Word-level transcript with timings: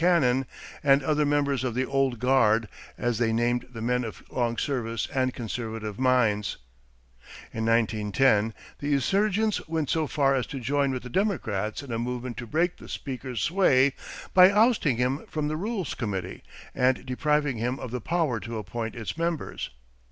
Cannon, 0.01 0.47
and 0.83 1.03
other 1.03 1.27
members 1.27 1.63
of 1.63 1.75
the 1.75 1.85
"old 1.85 2.17
guard," 2.17 2.67
as 2.97 3.19
they 3.19 3.31
named 3.31 3.67
the 3.71 3.83
men 3.83 4.03
of 4.03 4.23
long 4.31 4.57
service 4.57 5.07
and 5.13 5.31
conservative 5.31 5.99
minds. 5.99 6.57
In 7.53 7.67
1910, 7.67 8.55
the 8.79 8.93
insurgents 8.93 9.67
went 9.67 9.91
so 9.91 10.07
far 10.07 10.33
as 10.33 10.47
to 10.47 10.59
join 10.59 10.89
with 10.89 11.03
the 11.03 11.09
Democrats 11.11 11.83
in 11.83 11.91
a 11.91 11.99
movement 11.99 12.37
to 12.37 12.47
break 12.47 12.77
the 12.77 12.89
Speaker's 12.89 13.43
sway 13.43 13.93
by 14.33 14.49
ousting 14.49 14.97
him 14.97 15.23
from 15.27 15.49
the 15.49 15.55
rules 15.55 15.93
committee 15.93 16.41
and 16.73 17.05
depriving 17.05 17.57
him 17.57 17.79
of 17.79 17.91
the 17.91 18.01
power 18.01 18.39
to 18.39 18.57
appoint 18.57 18.95
its 18.95 19.19
members. 19.19 19.69